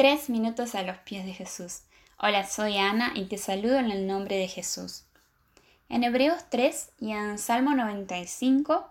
Tres 0.00 0.30
minutos 0.30 0.74
a 0.74 0.82
los 0.82 0.96
pies 1.00 1.26
de 1.26 1.34
Jesús. 1.34 1.82
Hola, 2.18 2.46
soy 2.46 2.78
Ana 2.78 3.12
y 3.14 3.26
te 3.26 3.36
saludo 3.36 3.78
en 3.78 3.90
el 3.90 4.06
nombre 4.06 4.38
de 4.38 4.48
Jesús. 4.48 5.04
En 5.90 6.04
Hebreos 6.04 6.42
3 6.48 6.92
y 7.00 7.12
en 7.12 7.36
Salmo 7.36 7.74
95 7.74 8.86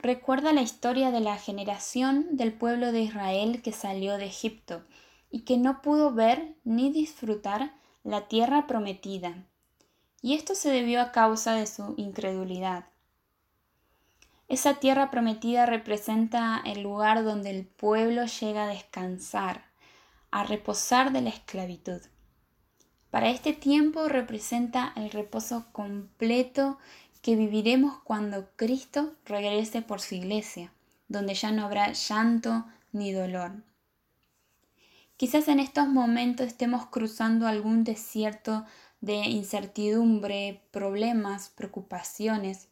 recuerda 0.00 0.52
la 0.52 0.62
historia 0.62 1.12
de 1.12 1.20
la 1.20 1.36
generación 1.36 2.26
del 2.32 2.52
pueblo 2.52 2.90
de 2.90 3.02
Israel 3.02 3.62
que 3.62 3.70
salió 3.70 4.18
de 4.18 4.24
Egipto 4.24 4.82
y 5.30 5.42
que 5.42 5.58
no 5.58 5.80
pudo 5.80 6.12
ver 6.12 6.56
ni 6.64 6.90
disfrutar 6.90 7.74
la 8.02 8.26
tierra 8.26 8.66
prometida. 8.66 9.44
Y 10.22 10.34
esto 10.34 10.56
se 10.56 10.70
debió 10.70 11.02
a 11.02 11.12
causa 11.12 11.54
de 11.54 11.68
su 11.68 11.94
incredulidad. 11.96 12.86
Esa 14.48 14.74
tierra 14.80 15.08
prometida 15.08 15.66
representa 15.66 16.60
el 16.66 16.82
lugar 16.82 17.22
donde 17.22 17.50
el 17.50 17.64
pueblo 17.64 18.24
llega 18.24 18.64
a 18.64 18.66
descansar, 18.74 19.70
a 20.32 20.42
reposar 20.42 21.12
de 21.12 21.20
la 21.20 21.30
esclavitud. 21.30 22.00
Para 23.10 23.30
este 23.30 23.52
tiempo 23.52 24.08
representa 24.08 24.92
el 24.96 25.10
reposo 25.10 25.66
completo 25.72 26.78
que 27.20 27.36
viviremos 27.36 28.00
cuando 28.02 28.48
Cristo 28.56 29.14
regrese 29.26 29.82
por 29.82 30.00
su 30.00 30.14
iglesia, 30.14 30.72
donde 31.08 31.34
ya 31.34 31.52
no 31.52 31.64
habrá 31.64 31.92
llanto 31.92 32.64
ni 32.90 33.12
dolor. 33.12 33.52
Quizás 35.18 35.46
en 35.48 35.60
estos 35.60 35.86
momentos 35.86 36.46
estemos 36.46 36.86
cruzando 36.86 37.46
algún 37.46 37.84
desierto 37.84 38.64
de 39.02 39.16
incertidumbre, 39.16 40.62
problemas, 40.70 41.50
preocupaciones, 41.50 42.68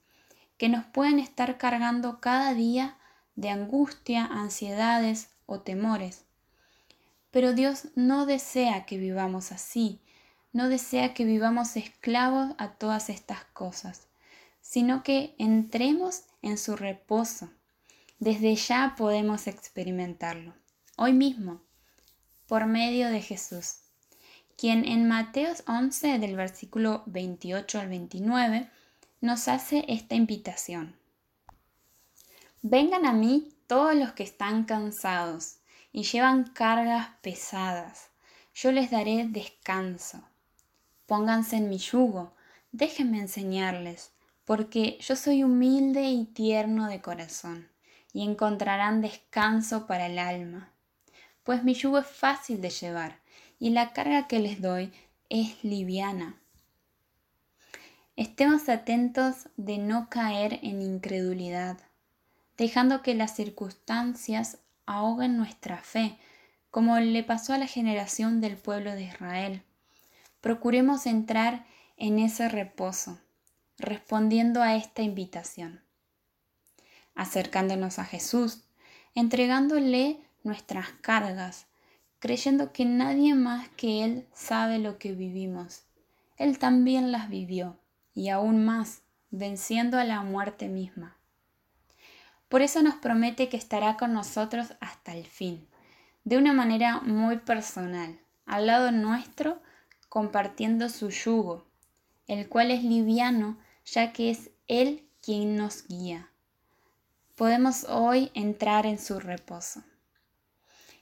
que 0.57 0.69
nos 0.69 0.85
pueden 0.87 1.19
estar 1.19 1.59
cargando 1.59 2.21
cada 2.21 2.55
día 2.55 2.97
de 3.37 3.51
angustia, 3.51 4.25
ansiedades 4.25 5.31
o 5.47 5.61
temores. 5.61 6.25
Pero 7.31 7.53
Dios 7.53 7.89
no 7.95 8.27
desea 8.27 8.87
que 8.87 8.99
vivamos 8.99 9.53
así, 9.53 10.01
no 10.53 10.69
desea 10.69 11.15
que 11.15 11.25
vivamos 11.25 11.77
esclavos 11.77 12.55
a 12.59 12.73
todas 12.73 13.09
estas 13.09 13.45
cosas, 13.53 14.09
sino 14.61 15.03
que 15.03 15.35
entremos 15.39 16.25
en 16.43 16.59
su 16.59 16.77
reposo. 16.77 17.51
Desde 18.19 18.55
ya 18.57 18.95
podemos 18.99 19.47
experimentarlo, 19.47 20.55
hoy 20.97 21.13
mismo, 21.13 21.63
por 22.47 22.67
medio 22.67 23.09
de 23.09 23.23
Jesús, 23.23 23.77
quien 24.59 24.85
en 24.85 25.09
Mateos 25.09 25.63
11 25.69 26.19
del 26.19 26.37
versículo 26.37 27.05
28 27.07 27.81
al 27.81 27.89
29 27.89 28.69
nos 29.21 29.49
hace 29.49 29.85
esta 29.89 30.17
invitación. 30.17 30.97
Vengan 32.61 33.07
a 33.07 33.13
mí 33.13 33.55
todos 33.67 33.95
los 33.95 34.13
que 34.13 34.23
están 34.23 34.65
cansados 34.65 35.60
y 35.93 36.05
llevan 36.05 36.45
cargas 36.45 37.09
pesadas. 37.23 38.11
Yo 38.55 38.73
les 38.73 38.91
daré 38.91 39.27
descanso. 39.29 40.23
Pónganse 41.07 41.57
en 41.57 41.69
mi 41.69 41.79
yugo, 41.79 42.35
déjenme 42.73 43.19
enseñarles, 43.19 44.13
porque 44.45 44.99
yo 45.01 45.17
soy 45.17 45.43
humilde 45.43 46.03
y 46.11 46.25
tierno 46.25 46.89
de 46.89 47.01
corazón, 47.01 47.69
y 48.13 48.25
encontrarán 48.25 49.01
descanso 49.01 49.87
para 49.87 50.07
el 50.07 50.19
alma. 50.19 50.73
Pues 51.45 51.65
mi 51.65 51.75
yugo 51.75 51.99
es 51.99 52.07
fácil 52.07 52.61
de 52.61 52.71
llevar, 52.71 53.21
y 53.59 53.71
la 53.71 53.93
carga 53.93 54.29
que 54.29 54.39
les 54.39 54.61
doy 54.61 54.93
es 55.29 55.63
liviana. 55.65 56.37
Estemos 58.17 58.69
atentos 58.69 59.49
de 59.57 59.79
no 59.79 60.09
caer 60.11 60.61
en 60.63 60.83
incredulidad, 60.83 61.79
dejando 62.59 63.03
que 63.03 63.15
las 63.15 63.35
circunstancias 63.35 64.59
ahoguen 64.87 65.37
nuestra 65.37 65.79
fe, 65.79 66.19
como 66.71 66.99
le 66.99 67.23
pasó 67.23 67.53
a 67.53 67.59
la 67.59 67.67
generación 67.67 68.41
del 68.41 68.57
pueblo 68.57 68.93
de 68.93 69.05
Israel. 69.05 69.63
Procuremos 70.41 71.07
entrar 71.07 71.67
en 71.97 72.19
ese 72.19 72.49
reposo, 72.49 73.19
respondiendo 73.79 74.63
a 74.63 74.77
esta 74.77 75.03
invitación, 75.03 75.81
acercándonos 77.15 77.99
a 77.99 78.05
Jesús, 78.05 78.63
entregándole 79.15 80.21
nuestras 80.43 80.89
cargas, 81.01 81.67
creyendo 82.19 82.73
que 82.73 82.85
nadie 82.85 83.35
más 83.35 83.69
que 83.71 84.05
Él 84.05 84.27
sabe 84.33 84.79
lo 84.79 84.99
que 84.99 85.13
vivimos. 85.13 85.83
Él 86.37 86.59
también 86.59 87.13
las 87.13 87.29
vivió, 87.29 87.79
y 88.15 88.29
aún 88.29 88.65
más, 88.65 89.03
venciendo 89.31 89.99
a 89.99 90.05
la 90.05 90.23
muerte 90.23 90.69
misma. 90.69 91.17
Por 92.51 92.63
eso 92.63 92.83
nos 92.83 92.97
promete 92.97 93.49
que 93.49 93.57
estará 93.57 93.97
con 93.97 94.13
nosotros 94.13 94.75
hasta 94.81 95.15
el 95.15 95.25
fin, 95.25 95.69
de 96.25 96.37
una 96.37 96.53
manera 96.53 97.01
muy 97.01 97.37
personal, 97.39 98.19
al 98.45 98.67
lado 98.67 98.91
nuestro, 98.91 99.63
compartiendo 100.09 100.89
su 100.89 101.11
yugo, 101.11 101.65
el 102.27 102.49
cual 102.49 102.73
es 102.73 102.83
liviano, 102.83 103.57
ya 103.85 104.13
que 104.13 104.33
es 104.33 104.51
Él 104.67 105.09
quien 105.23 105.57
nos 105.57 105.87
guía. 105.87 106.29
Podemos 107.37 107.85
hoy 107.85 108.33
entrar 108.35 108.85
en 108.85 108.99
su 108.99 109.21
reposo. 109.21 109.85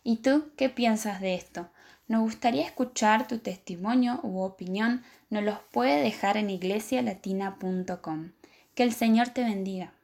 ¿Y 0.04 0.16
tú 0.16 0.52
qué 0.54 0.68
piensas 0.68 1.18
de 1.22 1.34
esto? 1.34 1.70
Nos 2.08 2.20
gustaría 2.20 2.66
escuchar 2.66 3.26
tu 3.26 3.38
testimonio 3.38 4.20
u 4.22 4.40
opinión. 4.40 5.02
Nos 5.30 5.44
los 5.44 5.58
puede 5.72 6.02
dejar 6.02 6.36
en 6.36 6.50
iglesialatina.com. 6.50 8.32
Que 8.74 8.82
el 8.82 8.92
Señor 8.92 9.30
te 9.30 9.44
bendiga. 9.44 9.94